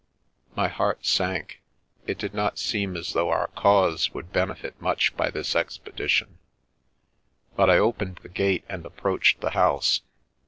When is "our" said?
3.29-3.49